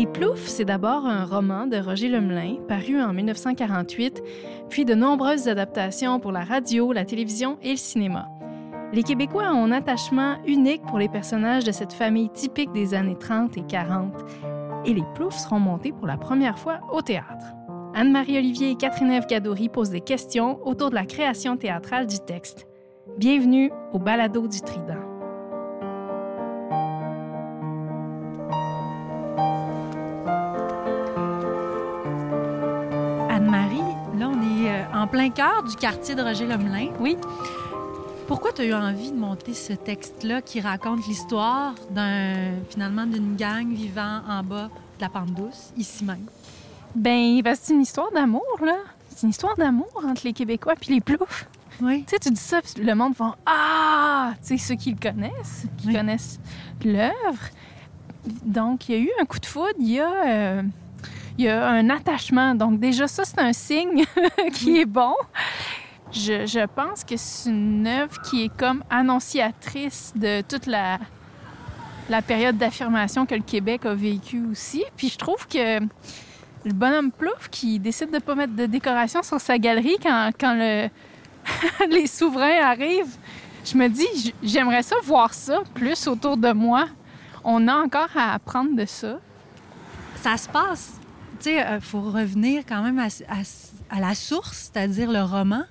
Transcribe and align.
Les 0.00 0.06
Ploufs, 0.06 0.46
c'est 0.46 0.64
d'abord 0.64 1.04
un 1.04 1.26
roman 1.26 1.66
de 1.66 1.76
Roger 1.76 2.08
Lemelin, 2.08 2.56
paru 2.66 2.98
en 3.02 3.12
1948, 3.12 4.22
puis 4.70 4.86
de 4.86 4.94
nombreuses 4.94 5.46
adaptations 5.46 6.20
pour 6.20 6.32
la 6.32 6.42
radio, 6.42 6.94
la 6.94 7.04
télévision 7.04 7.58
et 7.60 7.72
le 7.72 7.76
cinéma. 7.76 8.26
Les 8.94 9.02
Québécois 9.02 9.52
ont 9.52 9.66
un 9.66 9.72
attachement 9.72 10.36
unique 10.46 10.80
pour 10.86 10.98
les 10.98 11.10
personnages 11.10 11.64
de 11.64 11.70
cette 11.70 11.92
famille 11.92 12.30
typique 12.30 12.72
des 12.72 12.94
années 12.94 13.18
30 13.18 13.58
et 13.58 13.62
40, 13.68 14.14
et 14.86 14.94
les 14.94 15.04
Ploufs 15.14 15.36
seront 15.36 15.60
montés 15.60 15.92
pour 15.92 16.06
la 16.06 16.16
première 16.16 16.58
fois 16.58 16.80
au 16.90 17.02
théâtre. 17.02 17.52
Anne-Marie 17.94 18.38
Olivier 18.38 18.70
et 18.70 18.76
Catherine-Ève 18.76 19.26
Gadory 19.26 19.68
posent 19.68 19.90
des 19.90 20.00
questions 20.00 20.66
autour 20.66 20.88
de 20.88 20.94
la 20.94 21.04
création 21.04 21.58
théâtrale 21.58 22.06
du 22.06 22.20
texte. 22.20 22.66
Bienvenue 23.18 23.70
au 23.92 23.98
Balado 23.98 24.48
du 24.48 24.62
Trident. 24.62 24.99
Plein 35.10 35.30
cœur 35.30 35.64
du 35.64 35.74
quartier 35.74 36.14
de 36.14 36.22
Roger 36.22 36.46
Lemelin. 36.46 36.92
Oui. 37.00 37.16
Pourquoi 38.28 38.52
tu 38.52 38.62
as 38.62 38.64
eu 38.64 38.74
envie 38.74 39.10
de 39.10 39.16
monter 39.16 39.54
ce 39.54 39.72
texte-là 39.72 40.40
qui 40.40 40.60
raconte 40.60 41.04
l'histoire 41.08 41.74
d'un 41.90 42.52
finalement 42.68 43.06
d'une 43.06 43.34
gang 43.34 43.68
vivant 43.72 44.20
en 44.28 44.44
bas 44.44 44.68
de 44.68 45.00
la 45.00 45.08
pente 45.08 45.34
douce, 45.34 45.72
ici 45.76 46.04
même? 46.04 46.26
Ben, 46.94 47.42
c'est 47.60 47.74
une 47.74 47.82
histoire 47.82 48.12
d'amour, 48.12 48.58
là. 48.64 48.76
C'est 49.08 49.24
une 49.24 49.30
histoire 49.30 49.56
d'amour 49.56 49.90
entre 50.06 50.22
les 50.24 50.32
Québécois 50.32 50.74
puis 50.80 50.94
les 50.94 51.00
ploufs. 51.00 51.48
Oui. 51.82 52.04
Tu 52.04 52.10
sais, 52.10 52.18
tu 52.20 52.30
dis 52.30 52.40
ça, 52.40 52.62
puis 52.62 52.84
le 52.84 52.94
monde 52.94 53.14
va 53.14 53.36
Ah! 53.46 54.34
Tu 54.42 54.56
sais, 54.56 54.58
ceux 54.58 54.74
qui 54.76 54.92
le 54.92 54.98
connaissent, 54.98 55.66
qui 55.78 55.92
connaissent 55.92 56.38
l'œuvre. 56.84 57.48
Donc, 58.44 58.88
il 58.88 58.94
y 58.94 58.98
a 58.98 59.00
eu 59.00 59.10
un 59.20 59.24
coup 59.24 59.40
de 59.40 59.46
foudre 59.46 59.74
il 59.80 59.90
y 59.90 60.00
a. 60.00 60.12
Euh, 60.28 60.62
il 61.38 61.44
y 61.44 61.48
a 61.48 61.68
un 61.68 61.88
attachement. 61.90 62.54
Donc 62.54 62.78
déjà, 62.78 63.08
ça, 63.08 63.24
c'est 63.24 63.40
un 63.40 63.52
signe 63.52 64.04
qui 64.52 64.80
est 64.80 64.86
bon. 64.86 65.14
Je, 66.12 66.66
pense 66.66 67.04
que 67.04 67.16
c'est 67.16 67.50
une 67.50 67.86
œuvre 67.86 68.20
qui 68.22 68.44
est 68.44 68.56
comme 68.56 68.82
annonciatrice 68.90 70.12
de 70.16 70.42
toute 70.42 70.66
la, 70.66 70.98
la 72.08 72.20
période 72.20 72.56
d'affirmation 72.58 73.26
que 73.26 73.34
le 73.34 73.42
Québec 73.42 73.86
a 73.86 73.94
vécu 73.94 74.44
aussi. 74.50 74.84
Puis 74.96 75.08
je 75.08 75.18
trouve 75.18 75.46
que 75.46 75.78
le 76.64 76.72
bonhomme 76.72 77.12
Plouf 77.12 77.48
qui 77.50 77.78
décide 77.78 78.08
de 78.08 78.16
ne 78.16 78.20
pas 78.20 78.34
mettre 78.34 78.54
de 78.54 78.66
décoration 78.66 79.22
sur 79.22 79.40
sa 79.40 79.58
galerie 79.58 79.96
quand, 80.02 80.30
quand 80.38 80.54
le... 80.54 80.88
les 81.90 82.06
souverains 82.06 82.60
arrivent, 82.62 83.16
je 83.64 83.76
me 83.76 83.88
dis, 83.88 84.34
j'aimerais 84.42 84.82
ça 84.82 84.96
voir 85.04 85.32
ça 85.32 85.62
plus 85.74 86.06
autour 86.06 86.36
de 86.36 86.52
moi. 86.52 86.86
On 87.44 87.66
a 87.68 87.74
encore 87.74 88.10
à 88.14 88.34
apprendre 88.34 88.76
de 88.76 88.84
ça. 88.84 89.18
Ça 90.16 90.36
se 90.36 90.48
passe 90.48 90.99
tu 91.40 91.50
sais, 91.50 91.54
il 91.54 91.60
euh, 91.60 91.80
faut 91.80 92.02
revenir 92.02 92.64
quand 92.68 92.82
même 92.82 92.98
à, 92.98 93.98
la 93.98 94.14
source, 94.14 94.70
c'est-à-dire 94.72 95.10
le 95.10 95.22
roman 95.22 95.62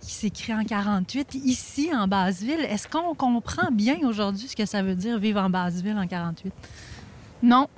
qui 0.00 0.12
s'écrit 0.12 0.54
en 0.54 0.64
48, 0.64 1.34
ici, 1.44 1.90
en 1.94 2.08
Basseville. 2.08 2.60
Est-ce 2.60 2.88
qu'on 2.88 3.14
comprend 3.14 3.70
bien 3.70 3.98
aujourd'hui 4.04 4.48
ce 4.48 4.56
que 4.56 4.64
ça 4.64 4.82
veut 4.82 4.94
dire 4.94 5.18
vivre 5.18 5.40
en 5.40 5.50
Basseville 5.50 5.98
en 5.98 6.06
48? 6.06 6.52
Non. 7.42 7.68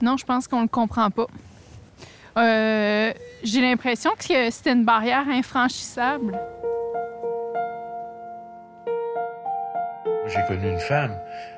Non, 0.00 0.16
je 0.16 0.24
pense 0.24 0.48
qu'on 0.48 0.58
ne 0.58 0.62
le 0.62 0.68
comprend 0.68 1.10
pas. 1.10 1.26
Euh, 2.36 3.12
j'ai 3.42 3.60
l'impression 3.60 4.10
que 4.18 4.50
c'était 4.50 4.72
une 4.72 4.84
barrière 4.84 5.28
infranchissable. 5.28 6.38
J'ai 10.26 10.42
connu 10.48 10.70
une 10.70 10.80
femme 10.80 11.14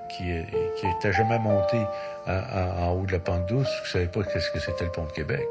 qui 0.08 0.24
n'était 0.24 1.12
jamais 1.12 1.38
montée 1.38 1.82
en 2.26 2.90
haut 2.90 3.06
de 3.06 3.12
la 3.12 3.18
pente 3.18 3.46
douce, 3.46 3.68
qui 3.68 3.82
ne 3.82 4.04
savait 4.04 4.08
pas 4.08 4.24
ce 4.24 4.50
que 4.50 4.58
c'était 4.58 4.84
le 4.84 4.92
pont 4.92 5.06
de 5.06 5.12
Québec. 5.12 5.46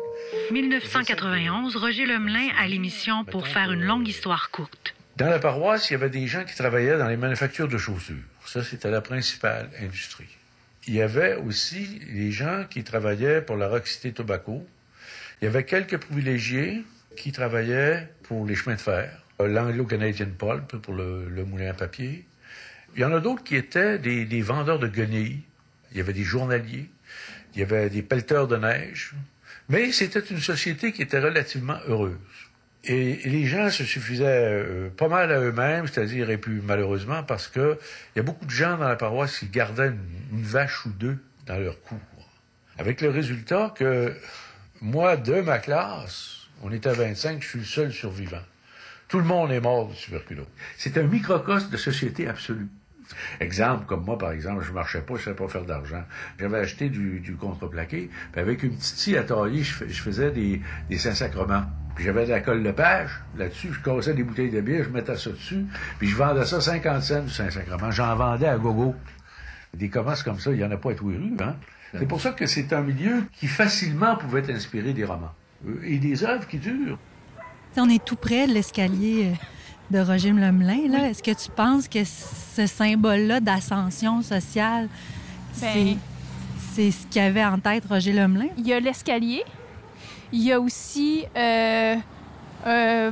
1991, 0.52 1.76
Roger 1.76 2.06
Lemelin 2.06 2.50
à 2.60 2.68
l'émission 2.68 3.24
pour 3.26 3.48
faire 3.48 3.72
une 3.72 3.84
longue 3.84 4.08
histoire 4.08 4.52
courte. 4.52 4.94
Dans 5.18 5.30
la 5.30 5.40
paroisse, 5.40 5.90
il 5.90 5.94
y 5.94 5.96
avait 5.96 6.10
des 6.10 6.28
gens 6.28 6.44
qui 6.44 6.56
travaillaient 6.56 6.98
dans 6.98 7.08
les 7.08 7.16
manufactures 7.18 7.70
de 7.70 7.78
chaussures. 7.78 8.16
Ça, 8.46 8.64
c'était 8.64 8.92
la 8.92 9.02
principale 9.02 9.70
industrie. 9.82 10.28
Il 10.88 10.94
y 10.94 11.02
avait 11.02 11.36
aussi 11.36 12.02
les 12.12 12.32
gens 12.32 12.66
qui 12.70 12.84
travaillaient 12.84 13.42
pour 13.42 13.56
la 13.56 13.68
Rock 13.68 13.88
City 13.88 14.14
Tobacco. 14.14 14.68
Il 15.42 15.46
y 15.46 15.48
avait 15.48 15.64
quelques 15.64 15.98
privilégiés 15.98 16.84
qui 17.16 17.32
travaillaient 17.32 18.10
pour 18.24 18.46
les 18.46 18.56
chemins 18.56 18.76
de 18.76 18.82
fer. 18.82 19.24
L'Anglo-Canadian 19.40 20.28
Pulp 20.38 20.78
pour 20.78 20.94
le, 20.94 21.28
le 21.30 21.46
moulin 21.46 21.72
à 21.72 21.74
papier. 21.74 22.26
Il 22.96 23.02
y 23.02 23.06
en 23.06 23.14
a 23.14 23.20
d'autres 23.20 23.44
qui 23.44 23.58
étaient 23.58 24.00
des, 24.00 24.42
vendeurs 24.42 24.80
de 24.80 24.88
guenilles. 24.88 25.42
Il 25.92 25.98
y 25.98 26.00
avait 26.00 26.14
des 26.14 26.24
journaliers. 26.24 26.90
Il 27.54 27.60
y 27.60 27.64
avait 27.64 27.90
des 27.90 28.02
pelleteurs 28.02 28.48
de 28.48 28.56
neige. 28.56 29.14
Mais 29.68 29.92
c'était 29.92 30.20
une 30.20 30.40
société 30.40 30.94
qui 30.94 31.02
était 31.02 31.20
relativement 31.20 31.78
heureuse. 31.88 32.18
Et, 32.86 33.16
les 33.26 33.46
gens 33.48 33.70
se 33.70 33.84
suffisaient 33.84 34.26
euh, 34.26 34.90
pas 34.90 35.08
mal 35.08 35.32
à 35.32 35.40
eux-mêmes, 35.40 35.88
c'est-à-dire, 35.88 36.30
et 36.30 36.38
puis 36.38 36.62
malheureusement, 36.64 37.24
parce 37.24 37.48
que 37.48 37.80
il 38.16 38.20
y 38.20 38.22
a 38.22 38.24
beaucoup 38.24 38.46
de 38.46 38.52
gens 38.52 38.78
dans 38.78 38.88
la 38.88 38.96
paroisse 38.96 39.40
qui 39.40 39.48
gardaient 39.48 39.92
une, 40.32 40.44
vache 40.44 40.86
ou 40.86 40.90
deux 40.90 41.18
dans 41.48 41.58
leur 41.58 41.82
cour. 41.82 42.00
Avec 42.78 43.02
le 43.02 43.10
résultat 43.10 43.74
que 43.76 44.14
moi, 44.82 45.18
de 45.18 45.42
ma 45.42 45.58
classe, 45.58 46.48
on 46.62 46.72
était 46.72 46.90
à 46.90 46.94
25, 46.94 47.42
je 47.42 47.48
suis 47.48 47.60
le 47.60 47.66
seul 47.66 47.92
survivant. 47.92 48.44
Tout 49.08 49.18
le 49.18 49.26
monde 49.26 49.52
est 49.52 49.60
mort 49.60 49.90
de 49.90 49.96
tuberculose. 49.96 50.48
C'est 50.78 50.98
un 50.98 51.04
microcosme 51.04 51.70
de 51.70 51.78
société 51.78 52.28
absolue. 52.28 52.68
Exemple, 53.40 53.86
comme 53.86 54.06
moi, 54.06 54.18
par 54.18 54.32
exemple, 54.32 54.64
je 54.64 54.72
marchais 54.72 55.02
pas, 55.02 55.16
je 55.16 55.24
savais 55.24 55.36
pas 55.36 55.48
faire 55.48 55.66
d'argent. 55.66 56.04
J'avais 56.40 56.60
acheté 56.60 56.90
du, 56.90 57.38
contreplaqué, 57.40 58.10
puis 58.32 58.42
avec 58.42 58.64
une 58.64 58.72
petite 58.72 58.98
scie 58.98 59.18
à 59.18 59.24
tailler, 59.24 59.64
je, 59.64 60.02
faisais 60.02 60.32
des, 60.32 60.62
des 60.90 60.98
Saint-Sacrements. 60.98 61.64
Puis 61.96 62.04
j'avais 62.04 62.26
de 62.26 62.32
la 62.32 62.42
colle 62.42 62.62
de 62.62 62.72
page 62.72 63.12
là-dessus, 63.38 63.72
je 63.72 63.80
cassais 63.80 64.14
des 64.14 64.24
bouteilles 64.24 64.50
de 64.50 64.62
bière, 64.62 64.84
je 64.84 64.90
mettais 64.90 65.16
ça 65.16 65.30
dessus, 65.30 65.66
puis 65.98 66.10
je 66.10 66.16
vendais 66.16 66.46
ça 66.46 66.60
50 66.60 67.02
cents 67.02 67.22
du 67.22 67.30
Saint-Sacrement. 67.30 67.92
J'en 67.92 68.16
vendais 68.16 68.48
à 68.48 68.58
gogo. 68.58 68.96
Des 69.74 69.90
commerces 69.90 70.24
comme 70.24 70.40
ça, 70.40 70.52
il 70.52 70.60
y 70.60 70.64
en 70.66 70.72
a 70.72 70.78
pas 70.78 70.92
à 70.92 70.94
tous 70.94 71.10
les 71.10 71.18
rues, 71.18 71.36
hein. 71.40 71.56
C'est 71.98 72.08
pour 72.08 72.20
ça 72.20 72.32
que 72.32 72.46
c'est 72.46 72.74
un 72.74 72.82
milieu 72.82 73.24
qui 73.32 73.48
facilement 73.48 74.18
pouvait 74.18 74.52
inspirer 74.52 74.92
des 74.92 75.06
romans. 75.06 75.32
Euh, 75.68 75.80
et 75.84 75.98
des 75.98 76.24
œuvres 76.24 76.48
qui 76.48 76.58
durent. 76.58 76.98
On 77.78 77.90
est 77.90 78.04
tout 78.04 78.16
près 78.16 78.48
de 78.48 78.54
l'escalier 78.54 79.32
euh, 79.32 79.36
de 79.92 80.00
Roger 80.00 80.32
Lemelin. 80.32 80.88
Là. 80.90 81.10
Est-ce 81.10 81.22
que 81.22 81.32
tu 81.32 81.50
penses 81.52 81.88
que 81.88 82.04
ce 82.04 82.66
symbole-là 82.66 83.40
d'ascension 83.40 84.22
sociale, 84.22 84.88
ben, 85.62 85.98
c'est, 86.74 86.92
ce 86.92 87.08
qu'avait 87.08 87.46
en 87.46 87.60
tête 87.60 87.86
Roger 87.90 88.14
Lemelin? 88.14 88.50
Il 88.58 88.68
y 88.68 88.74
a 88.74 88.80
l'escalier. 88.80 89.44
Il 90.32 90.44
y 90.44 90.52
a 90.52 90.60
aussi... 90.60 91.26
Euh, 91.36 91.96
euh, 92.66 93.12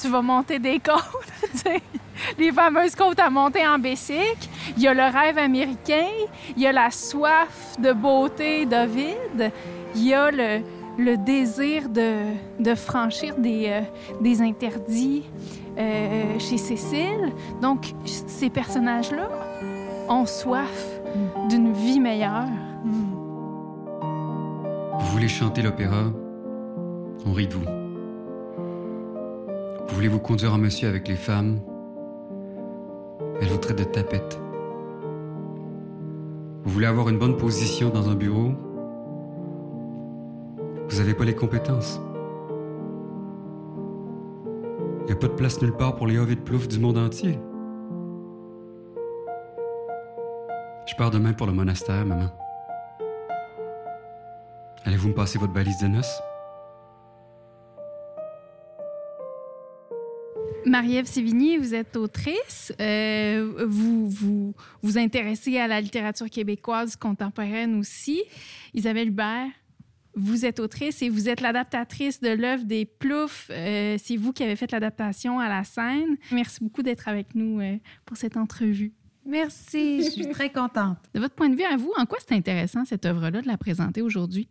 tu 0.00 0.08
vas 0.08 0.22
monter 0.22 0.58
des 0.58 0.80
côtes, 0.80 1.24
les 2.38 2.52
fameuses 2.52 2.94
côtes 2.96 3.20
à 3.20 3.30
monter 3.30 3.66
en 3.66 3.78
bicycle. 3.78 4.48
Il 4.76 4.82
y 4.82 4.88
a 4.88 4.94
le 4.94 5.04
rêve 5.04 5.38
américain. 5.38 6.08
Il 6.56 6.62
y 6.62 6.66
a 6.66 6.72
la 6.72 6.90
soif 6.90 7.76
de 7.78 7.92
beauté 7.92 8.66
d'Ovid. 8.66 9.52
Il 9.94 10.04
y 10.04 10.14
a 10.14 10.30
le, 10.30 10.60
le 10.98 11.16
désir 11.16 11.88
de, 11.88 12.74
franchir 12.74 13.36
des, 13.36 13.66
euh, 13.68 13.80
des 14.20 14.42
interdits. 14.42 15.24
Euh, 15.76 16.38
chez 16.38 16.56
Cécile. 16.56 17.32
Donc, 17.60 17.94
ces 18.04 18.48
personnages-là 18.48 19.28
ont 20.08 20.24
soif 20.24 21.00
d'une 21.48 21.72
vie 21.72 21.98
meilleure. 21.98 22.46
Vous 25.00 25.06
voulez 25.06 25.26
chanter 25.26 25.62
l'opéra? 25.62 26.12
On 27.26 27.32
rit 27.32 27.48
de 27.48 27.54
vous. 27.54 27.64
Vous 29.88 29.94
voulez 29.94 30.08
vous 30.08 30.20
conduire 30.20 30.54
en 30.54 30.58
monsieur 30.58 30.88
avec 30.88 31.08
les 31.08 31.16
femmes? 31.16 31.58
Elle 33.40 33.48
vous 33.48 33.58
traite 33.58 33.78
de 33.78 33.84
tapette. 33.84 34.40
Vous 36.64 36.70
voulez 36.70 36.86
avoir 36.86 37.08
une 37.08 37.18
bonne 37.18 37.36
position 37.36 37.88
dans 37.88 38.08
un 38.08 38.14
bureau? 38.14 38.52
Vous 40.88 40.98
n'avez 40.98 41.14
pas 41.14 41.24
les 41.24 41.34
compétences. 41.34 42.00
Il 45.00 45.06
n'y 45.06 45.12
a 45.12 45.16
pas 45.16 45.28
de 45.28 45.34
place 45.34 45.60
nulle 45.60 45.76
part 45.76 45.96
pour 45.96 46.06
les 46.06 46.14
de 46.14 46.34
plouf 46.34 46.66
du 46.68 46.78
monde 46.78 46.98
entier. 46.98 47.38
Je 50.86 50.94
pars 50.96 51.10
demain 51.10 51.32
pour 51.32 51.46
le 51.46 51.52
monastère, 51.52 52.06
maman. 52.06 52.30
Allez-vous 54.84 55.08
me 55.08 55.14
passer 55.14 55.38
votre 55.38 55.52
balise 55.52 55.78
de 55.78 55.88
noces? 55.88 56.20
Marie-Ève 60.66 61.06
Sévigny, 61.06 61.58
vous 61.58 61.74
êtes 61.74 61.96
autrice. 61.96 62.72
Euh, 62.80 63.66
vous, 63.66 64.08
vous 64.08 64.54
vous 64.82 64.98
intéressez 64.98 65.58
à 65.58 65.68
la 65.68 65.80
littérature 65.80 66.30
québécoise 66.30 66.96
contemporaine 66.96 67.78
aussi. 67.78 68.22
Isabelle 68.72 69.08
Hubert, 69.08 69.48
vous 70.16 70.44
êtes 70.44 70.60
autrice 70.60 71.02
et 71.02 71.08
vous 71.08 71.28
êtes 71.28 71.40
l'adaptatrice 71.40 72.20
de 72.20 72.30
l'œuvre 72.30 72.64
des 72.64 72.84
Ploufs. 72.84 73.48
Euh, 73.50 73.96
c'est 74.02 74.16
vous 74.16 74.32
qui 74.32 74.42
avez 74.42 74.56
fait 74.56 74.70
l'adaptation 74.72 75.38
à 75.38 75.48
la 75.48 75.64
scène. 75.64 76.16
Merci 76.30 76.62
beaucoup 76.62 76.82
d'être 76.82 77.08
avec 77.08 77.34
nous 77.34 77.60
euh, 77.60 77.76
pour 78.04 78.16
cette 78.16 78.36
entrevue. 78.36 78.92
Merci, 79.26 80.04
je 80.04 80.10
suis 80.10 80.28
très 80.28 80.50
contente. 80.50 80.98
De 81.14 81.20
votre 81.20 81.34
point 81.34 81.48
de 81.48 81.56
vue 81.56 81.64
à 81.64 81.76
vous, 81.76 81.92
en 81.96 82.04
quoi 82.04 82.18
c'est 82.26 82.34
intéressant 82.34 82.84
cette 82.84 83.06
œuvre-là 83.06 83.40
de 83.40 83.46
la 83.46 83.56
présenter 83.56 84.02
aujourd'hui? 84.02 84.48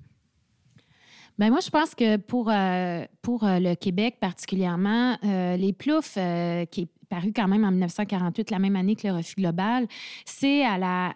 Ben 1.40 1.50
moi, 1.50 1.60
je 1.62 1.70
pense 1.70 1.96
que 1.96 2.18
pour, 2.18 2.52
euh, 2.52 3.06
pour 3.22 3.44
euh, 3.44 3.60
le 3.60 3.74
Québec 3.76 4.18
particulièrement, 4.20 5.18
euh, 5.24 5.58
les 5.58 5.74
ploufs, 5.74 6.14
qui 6.70 6.82
est 6.82 6.88
paru 7.14 7.32
quand 7.32 7.48
même 7.48 7.64
en 7.64 7.70
1948, 7.70 8.50
la 8.50 8.58
même 8.58 8.76
année 8.76 8.96
que 8.96 9.08
le 9.08 9.14
refus 9.14 9.36
global, 9.36 9.86
c'est 10.26 10.64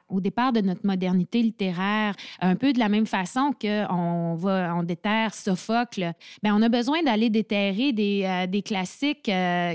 au 0.10 0.22
départ 0.22 0.54
de 0.54 0.62
notre 0.62 0.86
modernité 0.86 1.42
littéraire, 1.42 2.14
un 2.40 2.56
peu 2.56 2.72
de 2.72 2.78
la 2.78 2.88
même 2.88 3.08
façon 3.08 3.52
qu'on 3.60 4.36
va, 4.36 4.76
on 4.76 4.84
déterre 4.84 5.34
Sophocle. 5.34 6.14
Ben 6.44 6.54
on 6.54 6.62
a 6.62 6.70
besoin 6.70 7.02
d'aller 7.02 7.32
déterrer 7.32 7.94
des, 7.94 8.46
des 8.48 8.62
classiques 8.62 9.32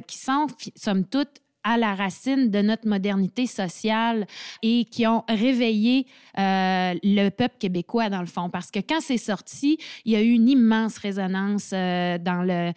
qui 0.07 0.19
sont, 0.19 0.47
somme 0.77 1.05
toute, 1.05 1.41
à 1.65 1.77
la 1.77 1.95
racine 1.95 2.51
de 2.51 2.61
notre 2.61 2.89
modernité 2.89 3.47
sociale 3.47 4.27
et 4.63 4.85
qui 4.85 5.07
ont 5.07 5.25
réveillé 5.29 6.07
euh, 6.39 6.95
le 7.03 7.29
peuple 7.29 7.57
québécois, 7.59 8.09
dans 8.09 8.21
le 8.21 8.27
fond. 8.27 8.51
Parce 8.51 8.71
que 8.71 8.81
quand 8.81 9.01
c'est 9.01 9.19
sorti, 9.19 9.79
il 10.05 10.13
y 10.13 10.17
a 10.17 10.23
eu 10.23 10.31
une 10.31 10.49
immense 10.49 10.99
résonance 10.99 11.71
euh, 11.73 12.19
dans 12.19 12.43
le, 12.43 12.73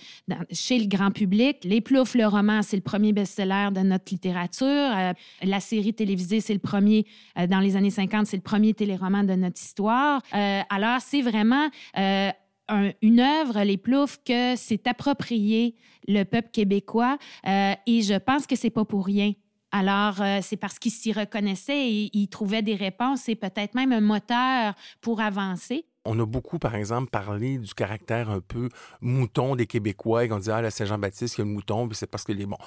chez 0.51 0.79
le 0.79 0.87
grand 0.87 1.11
public. 1.11 1.57
Les 1.63 1.81
Ploufs, 1.81 2.15
le 2.15 2.27
roman, 2.27 2.61
c'est 2.61 2.77
le 2.77 2.83
premier 2.83 3.13
best-seller 3.13 3.69
de 3.71 3.81
notre 3.81 4.11
littérature. 4.11 4.65
Euh, 4.67 5.13
la 5.41 5.59
série 5.59 5.93
télévisée, 5.93 6.41
c'est 6.41 6.53
le 6.53 6.59
premier, 6.59 7.05
dans 7.49 7.59
les 7.59 7.75
années 7.75 7.89
50, 7.89 8.27
c'est 8.27 8.37
le 8.37 8.43
premier 8.43 8.73
téléroman 8.73 9.23
de 9.23 9.33
notre 9.33 9.61
histoire. 9.61 10.21
alors, 10.31 10.99
c'est 11.01 11.21
vraiment 11.21 11.69
une 13.01 13.19
œuvre, 13.19 13.61
Les 13.63 13.77
Ploufs, 13.77 14.19
que 14.23 14.55
s'est 14.55 14.87
approprié 14.87 15.75
le 16.07 16.23
peuple 16.23 16.49
québécois 16.51 17.17
euh, 17.47 17.73
et 17.85 18.01
je 18.01 18.15
pense 18.15 18.47
que 18.47 18.55
c'est 18.55 18.69
pas 18.69 18.85
pour 18.85 19.05
rien. 19.05 19.33
Alors, 19.71 20.21
euh, 20.21 20.39
c'est 20.41 20.57
parce 20.57 20.79
qu'il 20.79 20.91
s'y 20.91 21.11
reconnaissait 21.11 21.89
et 21.89 22.09
il 22.13 22.27
trouvait 22.27 22.61
des 22.61 22.75
réponses 22.75 23.27
et 23.27 23.35
peut-être 23.35 23.75
même 23.75 23.91
un 23.91 24.01
moteur 24.01 24.73
pour 25.01 25.19
avancer. 25.19 25.85
On 26.05 26.19
a 26.19 26.25
beaucoup, 26.25 26.59
par 26.59 26.75
exemple, 26.75 27.09
parlé 27.09 27.57
du 27.57 27.73
caractère 27.73 28.29
un 28.29 28.39
peu 28.39 28.69
mouton 29.01 29.55
des 29.55 29.65
Québécois 29.65 30.25
et 30.25 30.31
on 30.31 30.39
dit, 30.39 30.51
ah, 30.51 30.61
là, 30.61 30.69
Saint-Jean-Baptiste, 30.69 31.37
il 31.37 31.39
y 31.39 31.41
a 31.41 31.45
le 31.45 31.51
mouton, 31.51 31.89
c'est 31.93 32.09
parce 32.09 32.23
que 32.23 32.31
les 32.31 32.45
bons. 32.45 32.57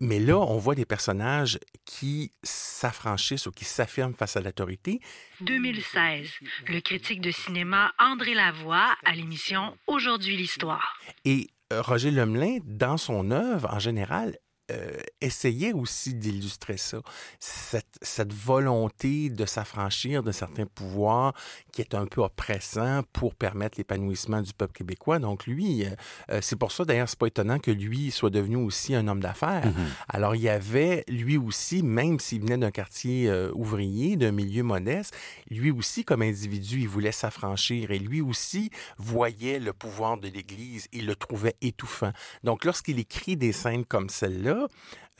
Mais 0.00 0.18
là, 0.18 0.38
on 0.38 0.58
voit 0.58 0.74
des 0.74 0.86
personnages 0.86 1.58
qui 1.84 2.32
s'affranchissent 2.42 3.46
ou 3.46 3.50
qui 3.50 3.64
s'affirment 3.64 4.14
face 4.14 4.36
à 4.36 4.40
l'autorité. 4.40 5.00
2016, 5.42 6.30
le 6.68 6.80
critique 6.80 7.20
de 7.20 7.30
cinéma 7.30 7.92
André 7.98 8.34
Lavoie 8.34 8.94
à 9.04 9.14
l'émission 9.14 9.76
Aujourd'hui 9.86 10.36
l'Histoire. 10.36 10.98
Et 11.24 11.48
euh, 11.72 11.82
Roger 11.82 12.10
Lemelin, 12.10 12.58
dans 12.64 12.96
son 12.96 13.30
œuvre, 13.30 13.68
en 13.72 13.78
général, 13.78 14.38
euh, 14.70 14.98
essayait 15.22 15.72
aussi 15.72 16.12
d'illustrer 16.12 16.76
ça, 16.76 16.98
cette, 17.40 17.86
cette, 18.02 18.34
volonté 18.34 19.30
de 19.30 19.46
s'affranchir 19.46 20.22
de 20.22 20.30
certains 20.30 20.66
pouvoirs 20.66 21.32
qui 21.72 21.80
est 21.80 21.94
un 21.94 22.04
peu 22.06 22.20
oppressant 22.20 23.02
pour 23.14 23.34
permettre 23.34 23.78
l'épanouissement 23.78 24.42
du 24.42 24.52
peuple 24.52 24.74
québécois. 24.74 25.20
Donc 25.20 25.46
lui, 25.46 25.86
euh, 25.86 25.90
euh, 26.30 26.38
c'est 26.42 26.56
pour 26.56 26.70
ça 26.70 26.84
d'ailleurs, 26.84 27.08
c'est 27.08 27.18
pas 27.18 27.28
étonnant 27.28 27.58
que 27.58 27.70
lui 27.70 28.10
soit 28.10 28.28
devenu 28.28 28.56
aussi 28.56 28.94
un 28.94 29.08
homme 29.08 29.20
d'affaires. 29.20 29.64
Mm-hmm. 29.66 30.04
Alors 30.10 30.34
il 30.34 30.42
y 30.42 30.50
avait 30.50 31.04
lui 31.08 31.38
aussi, 31.38 31.82
même 31.82 32.20
s'il 32.20 32.42
venait 32.42 32.58
d'un 32.58 32.70
quartier 32.70 33.32
ouvrier, 33.54 34.16
d'un 34.16 34.32
milieu 34.32 34.62
modeste, 34.62 35.16
lui 35.50 35.70
aussi 35.70 36.04
comme 36.04 36.20
individu, 36.20 36.80
il 36.80 36.88
voulait 36.88 37.12
s'affranchir 37.12 37.90
et 37.90 37.98
lui 37.98 38.20
aussi 38.20 38.70
voyait 38.98 39.60
le 39.60 39.72
pouvoir 39.72 40.18
de 40.18 40.28
l'Église 40.28 40.88
et 40.92 41.00
le 41.00 41.16
trouvait 41.16 41.56
étouffant. 41.62 42.12
Donc 42.44 42.66
lorsqu'il 42.66 42.98
écrit 42.98 43.36
des 43.36 43.52
scènes 43.52 43.86
comme 43.86 44.10
celle-là, 44.10 44.57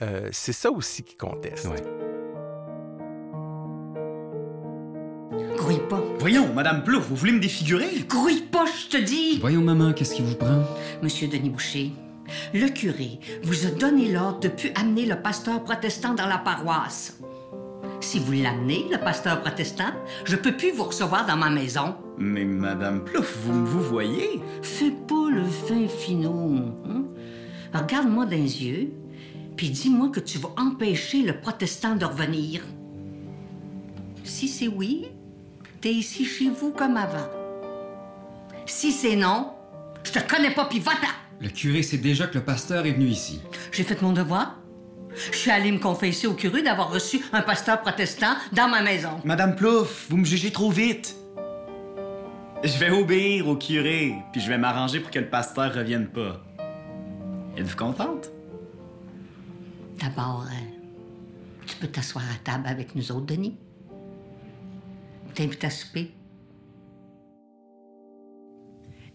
euh, 0.01 0.29
c'est 0.31 0.53
ça 0.53 0.71
aussi 0.71 1.03
qui 1.03 1.15
conteste. 1.15 1.67
Ouais. 1.67 1.83
Grouille 5.57 5.87
pas. 5.89 6.01
Voyons, 6.19 6.53
Madame 6.53 6.83
Plouf, 6.83 7.07
vous 7.07 7.15
voulez 7.15 7.33
me 7.33 7.39
défigurer? 7.39 8.05
Grouille 8.07 8.41
pas, 8.41 8.65
je 8.65 8.97
te 8.97 9.01
dis! 9.01 9.39
Voyons, 9.39 9.61
maman, 9.61 9.93
qu'est-ce 9.93 10.15
qui 10.15 10.21
vous 10.21 10.35
prend? 10.35 10.63
Monsieur 11.01 11.27
Denis 11.27 11.49
Boucher, 11.49 11.91
le 12.53 12.67
curé 12.69 13.19
vous 13.43 13.65
a 13.65 13.69
donné 13.71 14.11
l'ordre 14.11 14.39
de 14.39 14.47
plus 14.47 14.71
amener 14.75 15.05
le 15.05 15.21
pasteur 15.21 15.63
protestant 15.63 16.13
dans 16.13 16.27
la 16.27 16.37
paroisse. 16.37 17.19
Si 18.01 18.19
vous 18.19 18.31
l'amenez, 18.31 18.85
le 18.89 18.97
pasteur 18.97 19.41
protestant, 19.41 19.91
je 20.23 20.35
peux 20.37 20.55
plus 20.55 20.71
vous 20.71 20.85
recevoir 20.85 21.25
dans 21.25 21.35
ma 21.35 21.49
maison. 21.49 21.95
Mais 22.17 22.45
Madame 22.45 23.03
Plouf, 23.03 23.37
vous 23.43 23.65
vous 23.65 23.81
voyez? 23.81 24.41
Fais 24.61 24.91
pas 24.91 25.29
le 25.29 25.43
fin 25.43 25.87
finot. 25.87 26.55
Hein? 26.85 27.03
Regarde-moi 27.73 28.25
dans 28.25 28.31
les 28.31 28.63
yeux, 28.63 28.91
puis 29.59 29.71
dis-moi 29.71 30.07
que 30.07 30.21
tu 30.21 30.37
vas 30.37 30.53
empêcher 30.55 31.21
le 31.21 31.37
protestant 31.37 31.97
de 31.97 32.05
revenir. 32.05 32.61
Si 34.23 34.47
c'est 34.47 34.69
oui, 34.69 35.07
t'es 35.81 35.91
ici 35.91 36.23
chez 36.23 36.49
vous 36.49 36.71
comme 36.71 36.95
avant. 36.95 37.27
Si 38.65 38.93
c'est 38.93 39.17
non, 39.17 39.51
je 40.05 40.13
te 40.13 40.19
connais 40.19 40.51
pas, 40.51 40.63
puis 40.63 40.79
va-t'en! 40.79 41.11
Le 41.41 41.49
curé 41.49 41.83
sait 41.83 41.97
déjà 41.97 42.27
que 42.27 42.37
le 42.37 42.45
pasteur 42.45 42.85
est 42.85 42.93
venu 42.93 43.07
ici. 43.07 43.41
J'ai 43.73 43.83
fait 43.83 44.01
mon 44.01 44.13
devoir. 44.13 44.55
Je 45.29 45.37
suis 45.37 45.51
allée 45.51 45.73
me 45.73 45.79
confesser 45.79 46.25
au 46.25 46.35
curé 46.35 46.61
d'avoir 46.61 46.89
reçu 46.89 47.19
un 47.33 47.41
pasteur 47.41 47.81
protestant 47.81 48.35
dans 48.53 48.69
ma 48.69 48.81
maison. 48.81 49.19
Madame 49.25 49.57
Plouf, 49.57 50.05
vous 50.09 50.15
me 50.15 50.25
jugez 50.25 50.51
trop 50.51 50.71
vite. 50.71 51.17
Je 52.63 52.77
vais 52.77 52.91
obéir 52.91 53.45
au 53.49 53.57
curé, 53.57 54.15
puis 54.31 54.39
je 54.39 54.47
vais 54.47 54.57
m'arranger 54.57 55.01
pour 55.01 55.11
que 55.11 55.19
le 55.19 55.29
pasteur 55.29 55.75
revienne 55.75 56.07
pas. 56.07 56.41
Êtes-vous 57.57 57.75
contente? 57.75 58.29
D'abord, 59.99 60.45
euh, 60.49 61.65
tu 61.67 61.75
peux 61.77 61.87
t'asseoir 61.87 62.23
à 62.31 62.37
table 62.43 62.67
avec 62.67 62.95
nous 62.95 63.11
autres, 63.11 63.25
Denis. 63.25 63.57
T'invite 65.35 65.63
à 65.63 65.69
souper. 65.69 66.18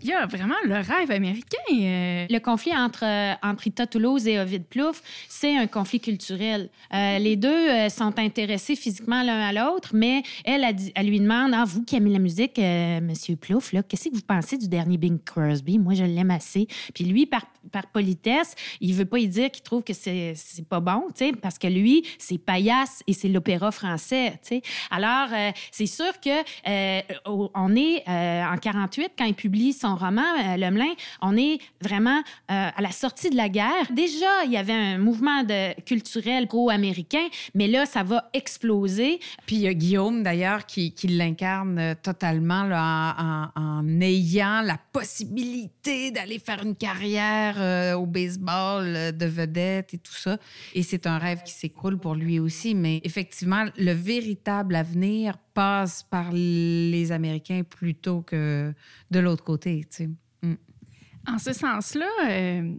Il 0.04 0.10
y 0.10 0.12
a 0.12 0.26
vraiment 0.26 0.54
le 0.64 0.74
rêve 0.74 1.10
américain. 1.10 1.56
Euh. 1.72 2.26
Le 2.28 2.38
conflit 2.38 2.76
entre, 2.76 3.04
euh, 3.04 3.32
entre 3.42 3.62
Rita 3.62 3.86
Toulouse 3.86 4.28
et 4.28 4.38
Ovid 4.38 4.64
Plouffe, 4.66 5.02
c'est 5.30 5.56
un 5.56 5.66
conflit 5.66 5.98
culturel. 5.98 6.68
Euh, 6.92 7.18
les 7.18 7.36
deux 7.36 7.88
sont 7.88 8.18
intéressés 8.18 8.76
physiquement 8.76 9.22
l'un 9.22 9.40
à 9.40 9.52
l'autre, 9.52 9.92
mais 9.94 10.22
elle, 10.44 10.62
elle, 10.94 11.06
lui 11.06 11.20
demande 11.20 11.52
Ah, 11.54 11.64
vous 11.66 11.84
qui 11.84 11.96
aimez 11.96 12.10
la 12.10 12.18
musique, 12.18 12.58
Monsieur 12.58 13.36
Plouffe, 13.36 13.72
qu'est-ce 13.88 14.10
que 14.10 14.14
vous 14.14 14.20
pensez 14.20 14.58
du 14.58 14.68
dernier 14.68 14.98
Bing 14.98 15.18
Crosby? 15.24 15.78
Moi, 15.78 15.94
je 15.94 16.04
l'aime 16.04 16.30
assez. 16.30 16.68
Puis 16.94 17.04
lui, 17.04 17.24
par, 17.24 17.46
par 17.72 17.86
politesse, 17.86 18.54
il 18.82 18.92
veut 18.92 19.06
pas 19.06 19.18
y 19.18 19.26
dire 19.26 19.50
qu'il 19.50 19.62
trouve 19.62 19.82
que 19.82 19.94
c'est 19.94 20.34
pas 20.68 20.80
bon, 20.80 21.04
parce 21.40 21.58
que 21.58 21.66
lui, 21.66 22.04
c'est 22.18 22.36
paillasse 22.36 23.02
et 23.06 23.14
c'est 23.14 23.28
l'opéra 23.28 23.70
français. 23.70 24.38
sais. 24.42 24.60
Alors, 24.90 25.28
c'est 25.70 25.86
sûr 25.86 26.12
que 26.20 26.42
on 27.24 27.74
est 27.74 28.06
en 28.06 28.58
48 28.58 29.12
quand 29.16 29.24
il 29.24 29.34
publie 29.34 29.72
son 29.72 29.93
roman, 29.96 30.22
euh, 30.22 30.94
on 31.22 31.36
est 31.36 31.58
vraiment 31.80 32.18
euh, 32.18 32.22
à 32.74 32.80
la 32.80 32.90
sortie 32.90 33.30
de 33.30 33.36
la 33.36 33.48
guerre. 33.48 33.90
Déjà, 33.90 34.44
il 34.44 34.52
y 34.52 34.56
avait 34.56 34.72
un 34.72 34.98
mouvement 34.98 35.42
de, 35.42 35.78
culturel 35.82 36.46
pro-américain, 36.46 37.26
mais 37.54 37.66
là, 37.68 37.86
ça 37.86 38.02
va 38.02 38.28
exploser. 38.32 39.20
Puis 39.46 39.56
il 39.56 39.62
y 39.62 39.68
a 39.68 39.74
Guillaume, 39.74 40.22
d'ailleurs, 40.22 40.66
qui, 40.66 40.92
l'incarne 41.04 41.78
euh, 41.78 41.94
totalement 42.00 42.64
en, 42.64 44.00
ayant 44.00 44.62
la 44.62 44.78
possibilité 44.92 46.10
d'aller 46.10 46.38
faire 46.38 46.62
une 46.62 46.74
carrière 46.74 47.96
au 47.96 48.06
baseball 48.06 49.12
de 49.16 49.26
vedette 49.26 49.94
et 49.94 49.98
tout 49.98 50.14
ça. 50.14 50.38
Et 50.74 50.82
c'est 50.82 51.06
un 51.06 51.18
rêve 51.18 51.42
qui 51.42 51.52
s'écroule 51.52 51.98
pour 51.98 52.14
lui 52.14 52.38
aussi. 52.38 52.74
Mais 52.74 53.00
effectivement, 53.04 53.64
le 53.76 53.92
véritable 53.92 54.74
avenir 54.74 55.36
passe 55.54 56.02
par 56.02 56.32
les 56.32 57.12
Américains 57.12 57.62
plutôt 57.62 58.22
que 58.22 58.74
de 59.10 59.18
l'autre 59.20 59.44
côté. 59.44 59.83
Mm. 60.42 60.54
En 61.26 61.38
ce 61.38 61.52
sens-là, 61.52 62.10
euh, 62.28 62.74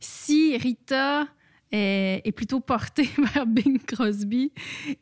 si 0.00 0.56
Rita 0.56 1.26
est, 1.70 2.32
plutôt 2.34 2.60
portée 2.60 3.08
vers 3.34 3.46
Bing 3.46 3.78
Crosby 3.78 4.52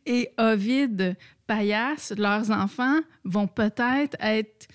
et 0.05 0.31
Ovid 0.39 1.17
Payas, 1.47 2.13
leurs 2.17 2.51
enfants 2.51 3.01
vont 3.25 3.47
peut-être 3.47 4.17
être 4.21 4.69